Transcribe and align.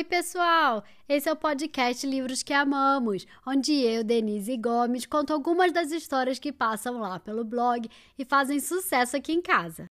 Oi, 0.00 0.04
pessoal! 0.04 0.82
Esse 1.06 1.28
é 1.28 1.32
o 1.32 1.36
podcast 1.36 2.06
Livros 2.06 2.42
que 2.42 2.54
Amamos, 2.54 3.26
onde 3.46 3.74
eu, 3.74 4.02
Denise 4.02 4.56
Gomes, 4.56 5.04
conto 5.04 5.30
algumas 5.30 5.72
das 5.72 5.92
histórias 5.92 6.38
que 6.38 6.50
passam 6.50 7.00
lá 7.00 7.20
pelo 7.20 7.44
blog 7.44 7.86
e 8.18 8.24
fazem 8.24 8.58
sucesso 8.60 9.14
aqui 9.14 9.30
em 9.30 9.42
casa. 9.42 9.84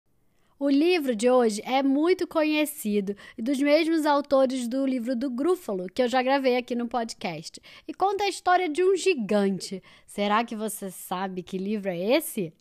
O 0.57 0.69
livro 0.69 1.13
de 1.13 1.29
hoje 1.29 1.61
é 1.65 1.83
muito 1.83 2.25
conhecido 2.25 3.17
e 3.37 3.41
dos 3.41 3.59
mesmos 3.59 4.05
autores 4.05 4.65
do 4.69 4.85
livro 4.85 5.13
do 5.13 5.29
Grúfalo, 5.29 5.87
que 5.93 6.01
eu 6.01 6.07
já 6.07 6.23
gravei 6.23 6.55
aqui 6.55 6.73
no 6.73 6.87
podcast, 6.87 7.61
e 7.85 7.93
conta 7.93 8.23
a 8.23 8.29
história 8.29 8.69
de 8.69 8.81
um 8.81 8.95
gigante. 8.95 9.83
Será 10.05 10.41
que 10.45 10.55
você 10.55 10.89
sabe 10.89 11.43
que 11.43 11.57
livro 11.57 11.89
é 11.89 11.99
esse? 12.15 12.53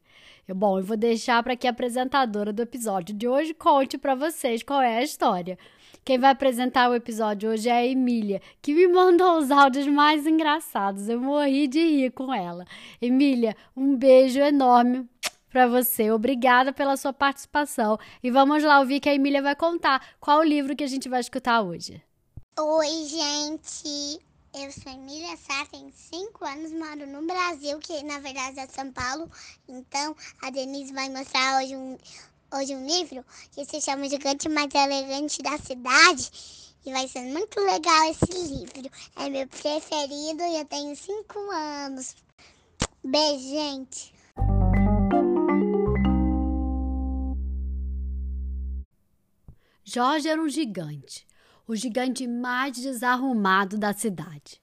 Bom, 0.48 0.78
eu 0.78 0.84
vou 0.84 0.96
deixar 0.96 1.42
para 1.42 1.56
que 1.56 1.66
a 1.66 1.70
apresentadora 1.70 2.52
do 2.52 2.62
episódio 2.62 3.14
de 3.14 3.27
hoje 3.27 3.55
conte 3.55 3.97
para 3.97 4.16
vocês 4.16 4.62
qual 4.62 4.83
é 4.83 4.98
a 4.98 5.02
história. 5.02 5.56
Quem 6.06 6.20
vai 6.20 6.30
apresentar 6.30 6.88
o 6.88 6.95
episódio 6.95 7.51
hoje 7.51 7.69
é 7.69 7.73
a 7.73 7.84
Emília, 7.84 8.41
que 8.62 8.73
me 8.73 8.87
mandou 8.87 9.38
os 9.38 9.51
áudios 9.51 9.88
mais 9.88 10.24
engraçados. 10.24 11.09
Eu 11.09 11.20
morri 11.20 11.66
de 11.66 11.80
rir 11.80 12.12
com 12.12 12.33
ela. 12.33 12.64
Emília, 13.02 13.56
um 13.77 13.97
beijo 13.97 14.38
enorme 14.38 15.11
para 15.50 15.66
você. 15.66 16.12
Obrigada 16.12 16.73
pela 16.73 16.97
sua 16.97 17.12
participação. 17.12 17.98
E 18.23 18.30
vamos 18.30 18.62
lá 18.62 18.78
ouvir 18.78 19.00
que 19.00 19.09
a 19.09 19.14
Emília 19.16 19.42
vai 19.42 19.56
contar 19.56 20.00
qual 20.20 20.38
o 20.38 20.45
livro 20.45 20.77
que 20.77 20.84
a 20.84 20.87
gente 20.87 21.09
vai 21.09 21.19
escutar 21.19 21.62
hoje. 21.62 22.00
Oi, 22.56 23.05
gente. 23.09 24.20
Eu 24.55 24.70
sou 24.70 24.92
Emília 24.92 25.36
Sá, 25.36 25.66
tenho 25.73 25.91
5 25.92 26.45
anos, 26.45 26.73
moro 26.73 27.05
no 27.09 27.27
Brasil, 27.27 27.80
que 27.80 28.05
na 28.05 28.20
verdade 28.20 28.61
é 28.61 28.66
São 28.69 28.92
Paulo. 28.92 29.28
Então, 29.69 30.14
a 30.41 30.50
Denise 30.50 30.92
vai 30.92 31.09
mostrar 31.09 31.61
hoje 31.61 31.75
um, 31.75 31.98
hoje 32.52 32.74
um 32.74 32.86
livro 32.86 33.24
que 33.52 33.64
se 33.64 33.80
chama 33.80 34.09
Gigante 34.09 34.48
Mais 34.48 34.75
Elegante 34.75 35.42
da 35.42 35.58
Cidade. 35.58 36.30
E 36.84 36.92
vai 36.92 37.08
ser 37.08 37.22
muito 37.22 37.58
legal 37.61 38.11
esse 38.11 38.33
livro. 38.33 38.91
É 39.16 39.28
meu 39.28 39.47
preferido 39.48 40.42
e 40.42 40.58
eu 40.58 40.64
tenho 40.67 40.94
5 40.94 41.39
anos. 41.50 42.14
Beijo, 43.02 43.48
gente. 43.48 44.14
Jorge 49.84 50.28
era 50.28 50.41
um 50.41 50.48
gigante 50.48 51.27
o 51.67 51.74
gigante 51.74 52.27
mais 52.27 52.77
desarrumado 52.77 53.77
da 53.77 53.92
cidade. 53.92 54.61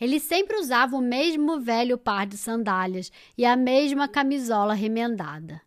Ele 0.00 0.20
sempre 0.20 0.58
usava 0.58 0.96
o 0.96 1.00
mesmo 1.00 1.60
velho 1.60 1.98
par 1.98 2.26
de 2.26 2.36
sandálias 2.36 3.10
e 3.36 3.44
a 3.44 3.56
mesma 3.56 4.06
camisola 4.08 4.74
remendada. 4.74 5.60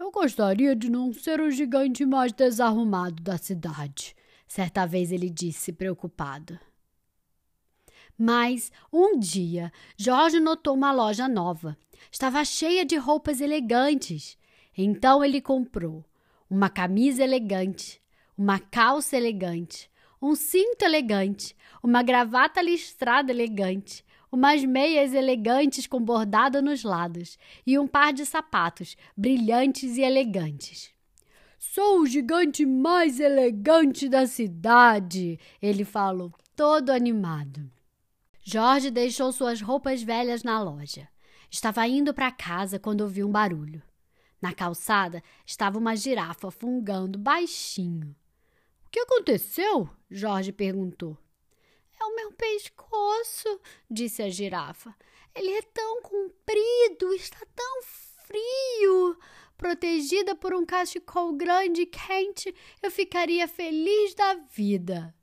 Eu 0.00 0.10
gostaria 0.10 0.74
de 0.74 0.90
não 0.90 1.12
ser 1.12 1.42
o 1.42 1.50
gigante 1.50 2.06
mais 2.06 2.32
desarrumado 2.32 3.22
da 3.22 3.36
cidade, 3.36 4.16
certa 4.48 4.86
vez 4.86 5.12
ele 5.12 5.28
disse, 5.28 5.74
preocupado. 5.74 6.58
Mas, 8.16 8.72
um 8.90 9.18
dia, 9.18 9.70
Jorge 9.98 10.40
notou 10.40 10.74
uma 10.74 10.90
loja 10.90 11.28
nova. 11.28 11.76
Estava 12.10 12.42
cheia 12.46 12.82
de 12.82 12.96
roupas 12.96 13.42
elegantes. 13.42 14.38
Então 14.74 15.22
ele 15.22 15.38
comprou 15.38 16.02
uma 16.48 16.70
camisa 16.70 17.22
elegante, 17.22 18.00
uma 18.38 18.58
calça 18.58 19.18
elegante, 19.18 19.90
um 20.20 20.34
cinto 20.34 20.82
elegante, 20.82 21.54
uma 21.82 22.02
gravata 22.02 22.62
listrada 22.62 23.30
elegante, 23.30 24.02
umas 24.30 24.64
meias 24.64 25.12
elegantes 25.12 25.86
com 25.86 26.00
bordado 26.00 26.62
nos 26.62 26.82
lados 26.82 27.38
e 27.66 27.78
um 27.78 27.86
par 27.86 28.12
de 28.12 28.24
sapatos 28.24 28.96
brilhantes 29.16 29.96
e 29.96 30.02
elegantes. 30.02 30.90
Sou 31.58 32.00
o 32.00 32.06
gigante 32.06 32.64
mais 32.64 33.20
elegante 33.20 34.08
da 34.08 34.26
cidade, 34.26 35.38
ele 35.60 35.84
falou, 35.84 36.32
todo 36.56 36.90
animado. 36.90 37.70
Jorge 38.42 38.90
deixou 38.90 39.30
suas 39.30 39.60
roupas 39.60 40.02
velhas 40.02 40.42
na 40.42 40.62
loja. 40.62 41.08
Estava 41.50 41.86
indo 41.86 42.14
para 42.14 42.32
casa 42.32 42.78
quando 42.78 43.02
ouviu 43.02 43.28
um 43.28 43.30
barulho. 43.30 43.82
Na 44.40 44.54
calçada 44.54 45.22
estava 45.46 45.78
uma 45.78 45.94
girafa 45.94 46.50
fungando 46.50 47.18
baixinho. 47.18 48.16
O 48.86 48.90
que 48.90 49.00
aconteceu? 49.00 49.88
Jorge 50.10 50.52
perguntou. 50.52 51.18
É 52.00 52.04
o 52.04 52.16
meu 52.16 52.32
pescoço, 52.32 53.60
disse 53.90 54.22
a 54.22 54.30
girafa. 54.30 54.94
Ele 55.34 55.50
é 55.50 55.62
tão 55.62 56.02
comprido, 56.02 57.12
está 57.14 57.38
tão 57.54 57.82
frio. 57.82 59.18
Protegida 59.56 60.34
por 60.34 60.54
um 60.54 60.64
cachecol 60.64 61.32
grande 61.34 61.82
e 61.82 61.86
quente, 61.86 62.54
eu 62.82 62.90
ficaria 62.90 63.46
feliz 63.46 64.14
da 64.14 64.34
vida. 64.34 65.14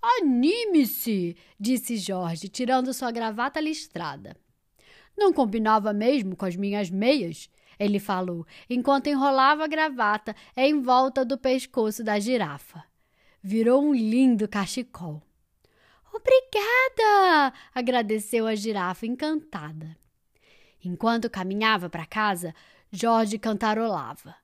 Anime-se, 0.00 1.36
disse 1.58 1.96
Jorge, 1.96 2.48
tirando 2.48 2.94
sua 2.94 3.10
gravata 3.10 3.60
listrada. 3.60 4.36
Não 5.16 5.32
combinava 5.32 5.92
mesmo 5.92 6.36
com 6.36 6.44
as 6.44 6.56
minhas 6.56 6.88
meias, 6.90 7.50
ele 7.78 7.98
falou, 7.98 8.46
enquanto 8.70 9.08
enrolava 9.08 9.64
a 9.64 9.68
gravata 9.68 10.34
em 10.56 10.80
volta 10.80 11.24
do 11.24 11.36
pescoço 11.36 12.04
da 12.04 12.18
girafa 12.18 12.84
virou 13.42 13.82
um 13.82 13.92
lindo 13.92 14.46
cachecol. 14.46 15.20
Obrigada! 16.54 17.54
agradeceu 17.74 18.46
a 18.46 18.54
girafa 18.54 19.06
encantada. 19.06 19.96
Enquanto 20.84 21.30
caminhava 21.30 21.88
para 21.88 22.04
casa, 22.04 22.54
Jorge 22.90 23.38
cantarolava. 23.38 24.34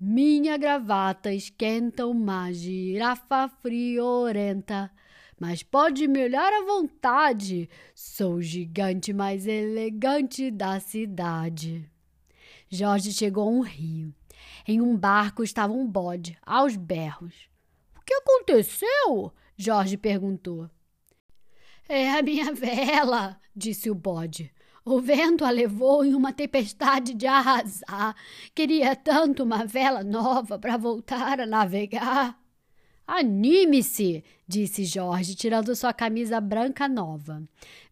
Minha 0.00 0.56
gravata 0.56 1.32
esquenta 1.32 2.06
uma 2.06 2.52
girafa 2.52 3.48
friorenta, 3.48 4.90
mas 5.38 5.62
pode 5.62 6.08
me 6.08 6.24
olhar 6.24 6.52
à 6.52 6.64
vontade. 6.64 7.70
Sou 7.94 8.34
o 8.34 8.42
gigante 8.42 9.12
mais 9.12 9.46
elegante 9.46 10.50
da 10.50 10.80
cidade. 10.80 11.88
Jorge 12.68 13.12
chegou 13.12 13.48
a 13.48 13.52
um 13.52 13.60
rio. 13.60 14.12
Em 14.66 14.80
um 14.80 14.96
barco 14.96 15.44
estava 15.44 15.72
um 15.72 15.86
bode, 15.86 16.36
aos 16.44 16.74
berros 16.76 17.48
que 18.06 18.14
aconteceu? 18.14 19.32
Jorge 19.56 19.96
perguntou. 19.96 20.70
É 21.88 22.10
a 22.10 22.22
minha 22.22 22.52
vela, 22.52 23.38
disse 23.54 23.88
o 23.90 23.94
bode. 23.94 24.52
O 24.84 25.00
vento 25.00 25.44
a 25.44 25.50
levou 25.50 26.04
em 26.04 26.14
uma 26.14 26.32
tempestade 26.32 27.14
de 27.14 27.26
arrasar. 27.26 28.14
Queria 28.54 28.94
tanto 28.94 29.42
uma 29.42 29.64
vela 29.64 30.02
nova 30.02 30.58
para 30.58 30.76
voltar 30.76 31.40
a 31.40 31.46
navegar. 31.46 32.38
Anime-se, 33.06 34.24
disse 34.48 34.84
Jorge, 34.84 35.36
tirando 35.36 35.76
sua 35.76 35.92
camisa 35.92 36.40
branca 36.40 36.88
nova. 36.88 37.42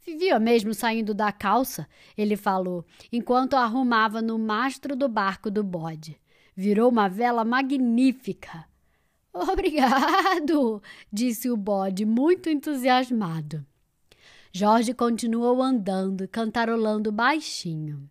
Vivia 0.04 0.40
mesmo 0.40 0.74
saindo 0.74 1.14
da 1.14 1.30
calça, 1.30 1.88
ele 2.16 2.36
falou, 2.36 2.84
enquanto 3.12 3.54
arrumava 3.54 4.20
no 4.20 4.38
mastro 4.38 4.96
do 4.96 5.08
barco 5.08 5.50
do 5.52 5.62
bode. 5.62 6.20
Virou 6.56 6.90
uma 6.90 7.08
vela 7.08 7.44
magnífica. 7.44 8.64
Obrigado, 9.32 10.82
disse 11.12 11.48
o 11.48 11.56
bode, 11.56 12.04
muito 12.04 12.48
entusiasmado. 12.48 13.64
Jorge 14.56 14.94
continuou 14.94 15.60
andando, 15.60 16.28
cantarolando 16.28 17.10
baixinho. 17.10 18.08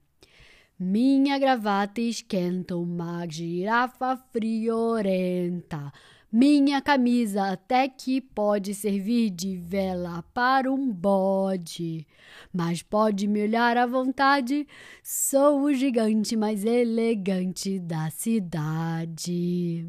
Minha 0.78 1.40
gravata 1.40 2.02
esquenta 2.02 2.76
uma 2.76 3.26
girafa 3.26 4.18
friorenta. 4.18 5.90
Minha 6.30 6.82
camisa 6.82 7.50
até 7.50 7.88
que 7.88 8.20
pode 8.20 8.76
servir 8.76 9.30
de 9.30 9.56
vela 9.56 10.22
para 10.34 10.70
um 10.70 10.92
bode. 10.92 12.06
Mas 12.52 12.82
pode 12.82 13.26
me 13.26 13.42
olhar 13.42 13.78
à 13.78 13.86
vontade, 13.86 14.68
sou 15.02 15.62
o 15.62 15.74
gigante 15.74 16.36
mais 16.36 16.66
elegante 16.66 17.80
da 17.80 18.10
cidade. 18.10 19.88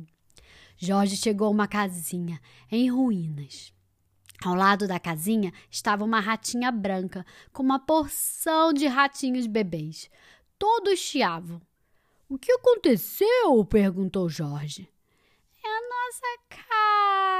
Jorge 0.76 1.17
chegou 1.17 1.49
a 1.49 1.50
uma 1.50 1.67
casinha 1.67 2.40
em 2.70 2.88
ruínas. 2.88 3.75
Ao 4.44 4.55
lado 4.55 4.87
da 4.87 5.00
casinha 5.00 5.50
estava 5.70 6.05
uma 6.05 6.20
ratinha 6.20 6.70
branca 6.70 7.25
com 7.50 7.62
uma 7.62 7.79
porção 7.79 8.75
de 8.75 8.87
ratinhos 8.87 9.46
bebês. 9.46 10.11
Todos 10.58 10.99
chiavam. 10.99 11.62
O 12.29 12.37
que 12.37 12.52
aconteceu? 12.52 13.64
perguntou 13.64 14.29
Jorge. 14.29 14.87
É 15.64 15.67
a 15.67 15.81
nossa 15.88 16.26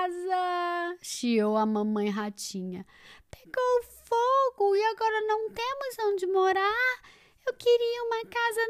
casa, 0.09 0.97
chiou 1.03 1.59
a 1.59 1.67
mamãe 1.67 2.09
ratinha. 2.09 2.87
Pegou 3.31 3.83
fogo 4.07 4.75
e 4.75 4.83
agora 4.85 5.21
não 5.27 5.51
temos 5.51 5.99
onde 6.07 6.27
morar. 6.27 7.03
Eu 7.47 7.53
queria 7.53 8.03
uma 8.05 8.25
casa 8.25 8.61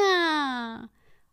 novinha. 0.00 0.90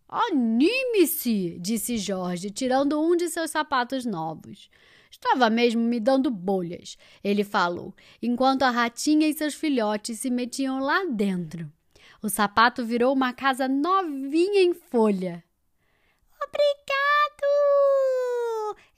Anime-se, 0.08 1.58
disse 1.60 1.98
Jorge, 1.98 2.52
tirando 2.52 3.02
um 3.02 3.16
de 3.16 3.28
seus 3.28 3.50
sapatos 3.50 4.06
novos. 4.06 4.70
Estava 5.12 5.50
mesmo 5.50 5.82
me 5.82 6.00
dando 6.00 6.32
bolhas, 6.32 6.98
ele 7.22 7.44
falou, 7.44 7.94
enquanto 8.22 8.64
a 8.64 8.70
ratinha 8.72 9.28
e 9.28 9.34
seus 9.34 9.54
filhotes 9.54 10.20
se 10.20 10.30
metiam 10.32 10.80
lá 10.80 11.04
dentro. 11.04 11.70
O 12.24 12.30
sapato 12.30 12.86
virou 12.86 13.14
uma 13.14 13.34
casa 13.34 13.68
novinha 13.68 14.62
em 14.62 14.74
folha. 14.74 15.44
Obrigado! 16.42 17.02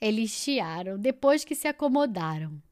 Eles 0.00 0.30
chiaram 0.30 0.98
depois 0.98 1.44
que 1.44 1.54
se 1.54 1.66
acomodaram. 1.66 2.62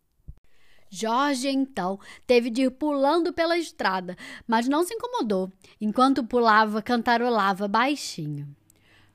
Jorge, 0.89 1.49
então, 1.49 1.99
teve 2.27 2.51
de 2.51 2.63
ir 2.63 2.71
pulando 2.71 3.33
pela 3.33 3.57
estrada, 3.57 4.17
mas 4.47 4.69
não 4.69 4.85
se 4.85 4.95
incomodou. 4.95 5.51
Enquanto 5.81 6.23
pulava, 6.23 6.83
cantarolava 6.83 7.67
baixinho. 7.67 8.55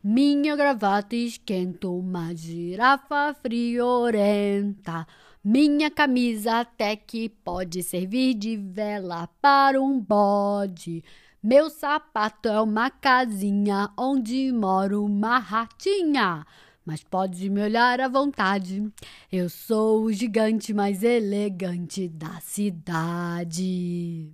Minha 0.09 0.55
gravata 0.55 1.17
esquenta 1.17 1.89
uma 1.89 2.33
girafa 2.33 3.35
friorenta. 3.41 5.05
Minha 5.43 5.91
camisa 5.91 6.61
até 6.61 6.95
que 6.95 7.27
pode 7.27 7.83
servir 7.83 8.33
de 8.35 8.55
vela 8.55 9.27
para 9.41 9.81
um 9.81 9.99
bode. 9.99 11.03
Meu 11.43 11.69
sapato 11.69 12.47
é 12.47 12.61
uma 12.61 12.89
casinha 12.89 13.89
onde 13.97 14.49
mora 14.53 14.97
uma 14.97 15.39
ratinha 15.39 16.45
mas 16.85 17.03
pode 17.03 17.49
me 17.49 17.61
olhar 17.61 17.99
à 17.99 18.07
vontade. 18.07 18.89
Eu 19.29 19.49
sou 19.49 20.05
o 20.05 20.13
gigante 20.13 20.73
mais 20.73 21.03
elegante 21.03 22.07
da 22.07 22.39
cidade. 22.39 24.31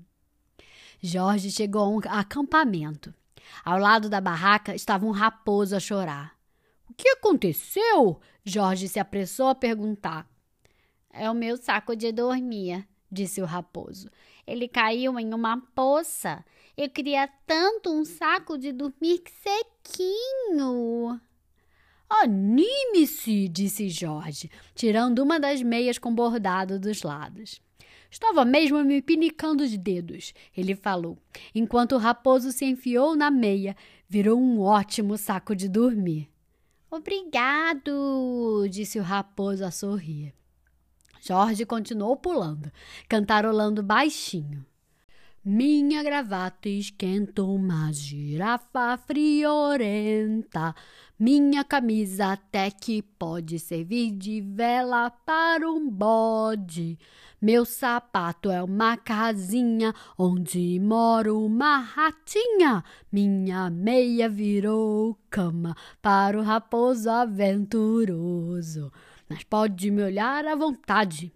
Jorge 1.02 1.50
chegou 1.50 1.82
a 1.82 1.90
um 1.90 2.00
acampamento. 2.20 3.12
Ao 3.64 3.78
lado 3.78 4.10
da 4.10 4.22
barraca 4.22 4.76
estava 4.76 5.06
um 5.06 5.12
raposo 5.12 5.76
a 5.76 5.80
chorar. 5.80 6.36
O 6.90 6.94
que 6.94 7.10
aconteceu? 7.10 8.20
Jorge 8.44 8.88
se 8.88 9.00
apressou 9.00 9.48
a 9.48 9.56
perguntar. 9.56 10.28
É 11.12 11.30
o 11.30 11.34
meu 11.34 11.58
saco 11.58 11.96
de 11.96 12.12
dormir, 12.12 12.88
disse 13.12 13.42
o 13.42 13.46
raposo. 13.46 14.10
Ele 14.46 14.68
caiu 14.68 15.20
em 15.20 15.34
uma 15.34 15.62
poça. 15.76 16.44
Eu 16.76 16.90
queria 16.90 17.28
tanto 17.46 17.92
um 17.92 18.04
saco 18.04 18.58
de 18.58 18.72
dormir 18.72 19.24
sequinho. 19.42 21.20
Anime-se, 22.10 23.48
disse 23.48 23.90
Jorge, 23.90 24.52
tirando 24.76 25.20
uma 25.20 25.40
das 25.40 25.62
meias 25.62 25.98
com 25.98 26.14
bordado 26.14 26.80
dos 26.80 27.02
lados. 27.02 27.62
Estava 28.14 28.46
mesmo 28.46 28.84
me 28.84 29.02
pinicando 29.02 29.64
os 29.64 29.76
dedos, 29.76 30.36
ele 30.56 30.76
falou, 30.76 31.18
enquanto 31.54 31.94
o 31.94 31.98
raposo 31.98 32.52
se 32.52 32.64
enfiou 32.64 33.16
na 33.16 33.32
meia, 33.32 33.76
virou 34.08 34.40
um 34.40 34.62
ótimo 34.62 35.18
saco 35.18 35.56
de 35.56 35.68
dormir. 35.68 36.30
Obrigado, 36.92 38.68
disse 38.70 39.00
o 39.00 39.02
raposo 39.02 39.66
a 39.66 39.72
sorrir. 39.72 40.32
Jorge 41.22 41.66
continuou 41.66 42.16
pulando, 42.16 42.72
cantarolando 43.10 43.82
baixinho. 43.82 44.64
Minha 45.46 46.02
gravata 46.02 46.70
esquenta 46.70 47.44
uma 47.44 47.92
girafa 47.92 48.96
friorenta. 48.96 50.74
Minha 51.20 51.66
camisa 51.66 52.32
até 52.32 52.72
que 52.72 53.02
pode 53.02 53.60
servir 53.60 54.12
de 54.12 54.40
vela 54.40 55.10
para 55.10 55.70
um 55.70 55.90
bode. 55.90 56.98
Meu 57.42 57.66
sapato 57.66 58.50
é 58.50 58.64
uma 58.64 58.96
casinha 58.96 59.94
onde 60.18 60.80
mora 60.80 61.34
uma 61.34 61.78
ratinha. 61.80 62.82
Minha 63.12 63.70
meia 63.70 64.30
virou 64.30 65.20
cama 65.30 65.76
para 66.02 66.40
o 66.40 66.42
raposo 66.42 67.10
aventuroso. 67.10 68.90
Mas 69.28 69.44
pode 69.44 69.92
me 69.92 70.04
olhar 70.04 70.46
à 70.46 70.56
vontade. 70.56 71.34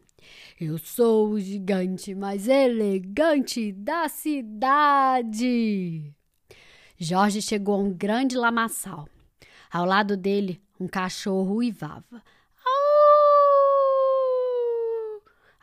Eu 0.59 0.77
sou 0.77 1.29
o 1.29 1.39
gigante 1.39 2.15
mais 2.15 2.47
elegante 2.47 3.71
da 3.71 4.09
cidade. 4.09 6.13
Jorge 6.97 7.41
chegou 7.41 7.75
a 7.75 7.79
um 7.79 7.94
grande 7.94 8.35
lamaçal. 8.35 9.07
Ao 9.71 9.85
lado 9.85 10.18
dele, 10.18 10.62
um 10.79 10.88
cachorro 10.88 11.56
uivava. 11.56 12.24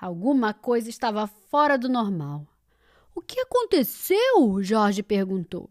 Alguma 0.00 0.52
coisa 0.52 0.90
estava 0.90 1.26
fora 1.26 1.78
do 1.78 1.88
normal. 1.88 2.46
O 3.14 3.22
que 3.22 3.40
aconteceu? 3.40 4.62
Jorge 4.62 5.02
perguntou. 5.02 5.70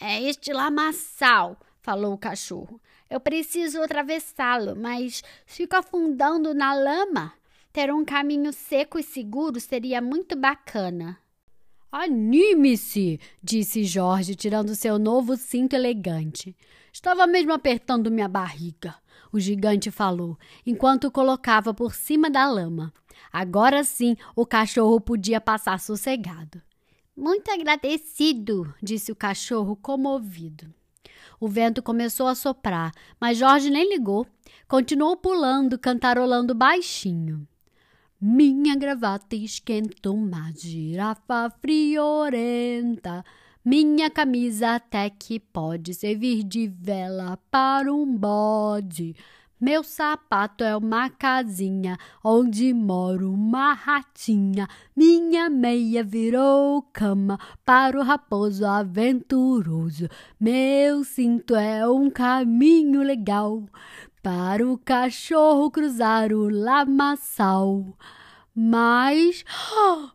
É 0.00 0.22
este 0.22 0.52
lamaçal, 0.52 1.58
falou 1.80 2.12
o 2.12 2.18
cachorro. 2.18 2.80
Eu 3.10 3.20
preciso 3.20 3.82
atravessá-lo, 3.82 4.76
mas 4.76 5.22
fico 5.44 5.76
afundando 5.76 6.54
na 6.54 6.72
lama. 6.72 7.34
Ter 7.72 7.90
um 7.90 8.04
caminho 8.04 8.52
seco 8.52 8.98
e 8.98 9.02
seguro 9.02 9.58
seria 9.58 10.02
muito 10.02 10.36
bacana. 10.36 11.18
Anime-se, 11.90 13.18
disse 13.42 13.84
Jorge, 13.84 14.34
tirando 14.34 14.74
seu 14.74 14.98
novo 14.98 15.36
cinto 15.38 15.74
elegante. 15.74 16.54
Estava 16.92 17.26
mesmo 17.26 17.50
apertando 17.50 18.10
minha 18.10 18.28
barriga, 18.28 18.94
o 19.32 19.40
gigante 19.40 19.90
falou, 19.90 20.38
enquanto 20.66 21.10
colocava 21.10 21.72
por 21.72 21.94
cima 21.94 22.28
da 22.28 22.46
lama. 22.46 22.92
Agora 23.32 23.82
sim 23.84 24.16
o 24.36 24.44
cachorro 24.44 25.00
podia 25.00 25.40
passar 25.40 25.80
sossegado. 25.80 26.60
Muito 27.16 27.50
agradecido, 27.50 28.74
disse 28.82 29.10
o 29.10 29.16
cachorro 29.16 29.76
comovido. 29.76 30.72
O 31.40 31.48
vento 31.48 31.82
começou 31.82 32.26
a 32.26 32.34
soprar, 32.34 32.92
mas 33.18 33.38
Jorge 33.38 33.70
nem 33.70 33.88
ligou. 33.88 34.26
Continuou 34.68 35.16
pulando, 35.16 35.78
cantarolando 35.78 36.54
baixinho. 36.54 37.48
Minha 38.24 38.76
gravata 38.76 39.34
esquenta 39.34 40.12
uma 40.12 40.52
girafa 40.52 41.50
friorenta. 41.60 43.24
Minha 43.64 44.08
camisa 44.08 44.76
até 44.76 45.10
que 45.10 45.40
pode 45.40 45.92
servir 45.92 46.44
de 46.44 46.68
vela 46.68 47.36
para 47.50 47.92
um 47.92 48.16
bode. 48.16 49.16
Meu 49.60 49.82
sapato 49.82 50.62
é 50.62 50.76
uma 50.76 51.10
casinha 51.10 51.98
onde 52.22 52.72
mora 52.72 53.28
uma 53.28 53.72
ratinha. 53.72 54.68
Minha 54.94 55.50
meia 55.50 56.04
virou 56.04 56.80
cama 56.92 57.36
para 57.64 57.98
o 57.98 58.04
raposo 58.04 58.64
aventuroso. 58.64 60.08
Meu 60.38 61.02
cinto 61.02 61.56
é 61.56 61.88
um 61.88 62.08
caminho 62.08 63.02
legal 63.02 63.64
para 64.22 64.66
o 64.66 64.78
cachorro 64.78 65.70
cruzar 65.70 66.32
o 66.32 66.48
lamaçal. 66.48 67.98
Mas 68.54 69.44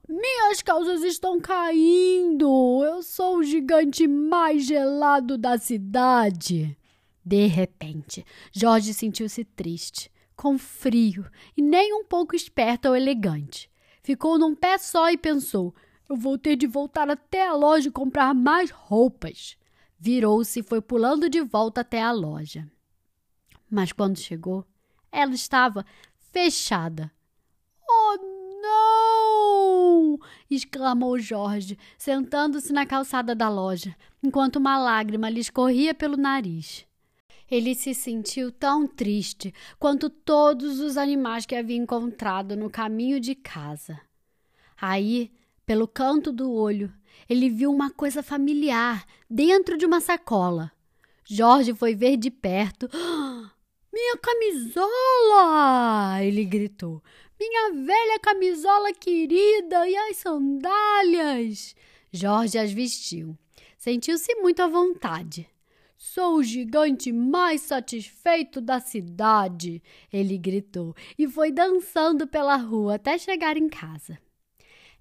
minhas 0.07 0.61
calças 0.61 1.03
estão 1.03 1.39
caindo. 1.41 2.83
Eu 2.85 3.03
sou 3.03 3.37
o 3.37 3.43
gigante 3.43 4.07
mais 4.07 4.65
gelado 4.65 5.37
da 5.37 5.57
cidade. 5.57 6.77
De 7.25 7.45
repente, 7.47 8.23
Jorge 8.53 8.93
sentiu-se 8.93 9.43
triste, 9.43 10.09
com 10.35 10.57
frio 10.57 11.25
e 11.57 11.61
nem 11.61 11.93
um 11.93 12.05
pouco 12.05 12.35
esperto 12.35 12.87
ou 12.87 12.95
elegante. 12.95 13.69
Ficou 14.01 14.39
num 14.39 14.55
pé 14.55 14.77
só 14.77 15.11
e 15.11 15.17
pensou: 15.17 15.75
eu 16.09 16.15
vou 16.15 16.37
ter 16.37 16.55
de 16.55 16.65
voltar 16.65 17.09
até 17.09 17.45
a 17.45 17.53
loja 17.53 17.89
e 17.89 17.91
comprar 17.91 18.33
mais 18.33 18.71
roupas. 18.71 19.57
Virou-se 19.99 20.59
e 20.59 20.63
foi 20.63 20.79
pulando 20.79 21.29
de 21.29 21.41
volta 21.41 21.81
até 21.81 22.01
a 22.01 22.13
loja. 22.13 22.65
Mas 23.69 23.91
quando 23.91 24.19
chegou, 24.19 24.65
ela 25.11 25.33
estava 25.33 25.85
fechada. 26.31 27.11
Oh, 27.89 28.17
não! 28.61 30.19
exclamou 30.49 31.19
Jorge, 31.19 31.77
sentando-se 31.97 32.71
na 32.71 32.85
calçada 32.85 33.35
da 33.35 33.49
loja, 33.49 33.95
enquanto 34.23 34.57
uma 34.57 34.77
lágrima 34.77 35.29
lhe 35.29 35.39
escorria 35.39 35.93
pelo 35.93 36.17
nariz. 36.17 36.85
Ele 37.49 37.73
se 37.75 37.93
sentiu 37.93 38.51
tão 38.51 38.85
triste 38.85 39.53
quanto 39.79 40.09
todos 40.09 40.79
os 40.79 40.97
animais 40.97 41.45
que 41.45 41.55
havia 41.55 41.77
encontrado 41.77 42.57
no 42.57 42.69
caminho 42.69 43.19
de 43.19 43.35
casa. 43.35 43.99
Aí, 44.79 45.31
pelo 45.65 45.87
canto 45.87 46.31
do 46.31 46.51
olho, 46.51 46.93
ele 47.29 47.49
viu 47.49 47.71
uma 47.71 47.89
coisa 47.89 48.21
familiar 48.21 49.05
dentro 49.29 49.77
de 49.77 49.85
uma 49.85 50.01
sacola. 50.01 50.71
Jorge 51.23 51.73
foi 51.73 51.95
ver 51.95 52.17
de 52.17 52.29
perto. 52.29 52.89
Minha 53.91 54.17
camisola! 54.17 54.93
Ele 56.23 56.45
gritou. 56.45 57.01
Minha 57.39 57.71
velha 57.73 58.19
camisola 58.19 58.93
querida 58.93 59.87
e 59.87 59.95
as 59.95 60.17
sandálias! 60.17 61.75
Jorge 62.11 62.57
as 62.57 62.71
vestiu. 62.71 63.37
Sentiu-se 63.77 64.33
muito 64.35 64.61
à 64.61 64.67
vontade. 64.67 65.47
Sou 65.97 66.35
o 66.35 66.43
gigante 66.43 67.11
mais 67.11 67.61
satisfeito 67.61 68.61
da 68.61 68.79
cidade, 68.79 69.81
ele 70.13 70.37
gritou 70.37 70.95
e 71.17 71.27
foi 71.27 71.51
dançando 71.51 72.27
pela 72.27 72.55
rua 72.55 72.95
até 72.95 73.17
chegar 73.17 73.57
em 73.57 73.67
casa. 73.67 74.19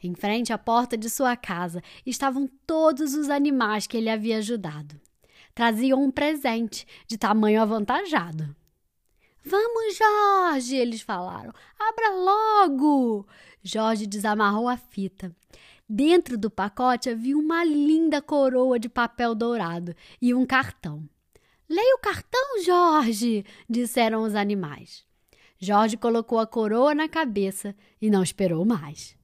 Em 0.02 0.14
frente 0.14 0.54
à 0.54 0.58
porta 0.58 0.96
de 0.96 1.10
sua 1.10 1.36
casa 1.36 1.82
estavam 2.04 2.48
todos 2.66 3.14
os 3.14 3.28
animais 3.28 3.86
que 3.86 3.96
ele 3.96 4.08
havia 4.08 4.38
ajudado. 4.38 4.98
Traziam 5.54 6.02
um 6.02 6.10
presente 6.10 6.86
de 7.06 7.18
tamanho 7.18 7.60
avantajado. 7.60 8.54
Vamos, 9.48 9.96
Jorge, 9.96 10.74
eles 10.74 11.02
falaram. 11.02 11.52
Abra 11.78 12.10
logo! 12.10 13.24
Jorge 13.62 14.04
desamarrou 14.04 14.68
a 14.68 14.76
fita. 14.76 15.34
Dentro 15.88 16.36
do 16.36 16.50
pacote 16.50 17.08
havia 17.08 17.38
uma 17.38 17.64
linda 17.64 18.20
coroa 18.20 18.76
de 18.76 18.88
papel 18.88 19.36
dourado 19.36 19.94
e 20.20 20.34
um 20.34 20.44
cartão. 20.44 21.08
Leia 21.68 21.94
o 21.94 22.00
cartão, 22.00 22.62
Jorge, 22.64 23.44
disseram 23.70 24.24
os 24.24 24.34
animais. 24.34 25.06
Jorge 25.60 25.96
colocou 25.96 26.40
a 26.40 26.46
coroa 26.46 26.92
na 26.92 27.08
cabeça 27.08 27.72
e 28.02 28.10
não 28.10 28.24
esperou 28.24 28.64
mais. 28.64 29.16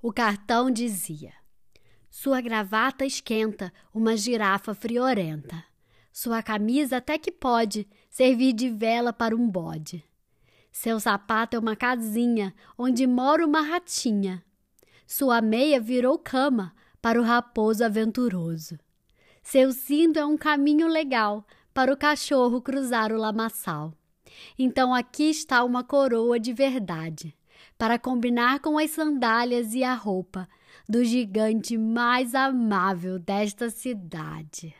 O 0.00 0.10
cartão 0.10 0.70
dizia: 0.70 1.34
Sua 2.08 2.40
gravata 2.40 3.04
esquenta, 3.04 3.70
uma 3.92 4.16
girafa 4.16 4.74
friorenta. 4.74 5.69
Sua 6.12 6.42
camisa 6.42 6.96
até 6.96 7.18
que 7.18 7.30
pode 7.30 7.88
servir 8.10 8.52
de 8.52 8.68
vela 8.68 9.12
para 9.12 9.34
um 9.34 9.48
bode. 9.48 10.04
Seu 10.72 11.00
sapato 11.00 11.56
é 11.56 11.58
uma 11.58 11.76
casinha 11.76 12.54
onde 12.76 13.06
mora 13.06 13.46
uma 13.46 13.60
ratinha. 13.60 14.42
Sua 15.06 15.40
meia 15.40 15.80
virou 15.80 16.18
cama 16.18 16.74
para 17.02 17.20
o 17.20 17.24
raposo 17.24 17.84
aventuroso. 17.84 18.78
Seu 19.42 19.72
cinto 19.72 20.18
é 20.18 20.24
um 20.24 20.36
caminho 20.36 20.86
legal 20.86 21.44
para 21.72 21.92
o 21.92 21.96
cachorro 21.96 22.60
cruzar 22.60 23.12
o 23.12 23.16
lamaçal. 23.16 23.92
Então 24.58 24.94
aqui 24.94 25.30
está 25.30 25.64
uma 25.64 25.82
coroa 25.82 26.38
de 26.38 26.52
verdade, 26.52 27.36
para 27.76 27.98
combinar 27.98 28.60
com 28.60 28.78
as 28.78 28.90
sandálias 28.90 29.74
e 29.74 29.82
a 29.82 29.94
roupa 29.94 30.48
do 30.88 31.04
gigante 31.04 31.76
mais 31.76 32.34
amável 32.34 33.18
desta 33.18 33.70
cidade. 33.70 34.74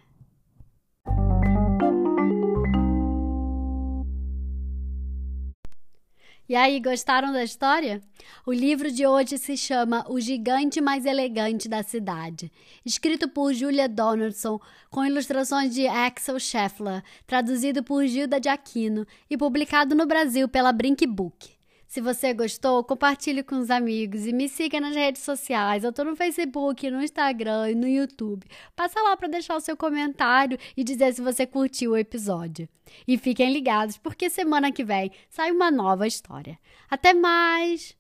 E 6.51 6.57
aí, 6.57 6.81
gostaram 6.81 7.33
da 7.33 7.45
história? 7.45 8.03
O 8.45 8.53
livro 8.53 8.91
de 8.91 9.07
hoje 9.07 9.39
se 9.39 9.57
chama 9.57 10.05
O 10.09 10.19
Gigante 10.19 10.81
Mais 10.81 11.07
Elegante 11.07 11.69
da 11.69 11.81
Cidade, 11.81 12.51
escrito 12.85 13.29
por 13.29 13.55
Julia 13.55 13.89
Donaldson, 13.89 14.59
com 14.91 15.05
ilustrações 15.05 15.73
de 15.73 15.87
Axel 15.87 16.41
Scheffler, 16.41 17.05
traduzido 17.25 17.85
por 17.85 18.05
Gilda 18.05 18.41
de 18.41 18.49
Aquino 18.49 19.07
e 19.31 19.39
publicado 19.39 19.95
no 19.95 20.07
Brasil 20.07 20.49
pela 20.49 20.73
Brink 20.73 21.07
Book. 21.07 21.60
Se 21.91 22.01
você 22.01 22.33
gostou, 22.33 22.85
compartilhe 22.85 23.43
com 23.43 23.59
os 23.59 23.69
amigos 23.69 24.25
e 24.25 24.33
me 24.33 24.49
siga 24.49 24.81
nas 24.81 24.95
redes 24.95 25.23
sociais. 25.23 25.83
Eu 25.83 25.93
tô 25.93 26.05
no 26.05 26.15
Facebook, 26.15 26.89
no 26.89 27.03
Instagram 27.03 27.73
e 27.73 27.75
no 27.75 27.89
YouTube. 27.89 28.47
Passa 28.77 29.03
lá 29.03 29.17
para 29.17 29.27
deixar 29.27 29.57
o 29.57 29.61
seu 29.61 29.77
comentário 29.77 30.57
e 30.77 30.85
dizer 30.85 31.13
se 31.13 31.21
você 31.21 31.45
curtiu 31.45 31.91
o 31.91 31.97
episódio. 31.97 32.69
E 33.09 33.19
fiquem 33.19 33.53
ligados, 33.53 33.99
porque 33.99 34.31
semana 34.31 34.71
que 34.71 34.85
vem 34.85 35.11
sai 35.29 35.51
uma 35.51 35.69
nova 35.69 36.07
história. 36.07 36.57
Até 36.89 37.13
mais! 37.13 37.99